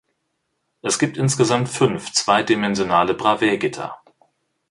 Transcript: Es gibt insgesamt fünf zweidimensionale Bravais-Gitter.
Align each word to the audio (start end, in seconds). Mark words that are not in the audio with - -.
Es 0.81 0.97
gibt 0.97 1.15
insgesamt 1.17 1.69
fünf 1.69 2.11
zweidimensionale 2.11 3.13
Bravais-Gitter. 3.13 3.99